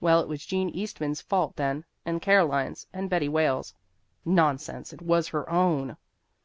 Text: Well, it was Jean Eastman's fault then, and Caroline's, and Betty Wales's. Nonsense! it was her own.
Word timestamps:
Well, 0.00 0.20
it 0.20 0.28
was 0.28 0.46
Jean 0.46 0.68
Eastman's 0.68 1.20
fault 1.20 1.56
then, 1.56 1.84
and 2.04 2.22
Caroline's, 2.22 2.86
and 2.92 3.10
Betty 3.10 3.28
Wales's. 3.28 3.74
Nonsense! 4.24 4.92
it 4.92 5.02
was 5.02 5.26
her 5.30 5.50
own. 5.50 5.96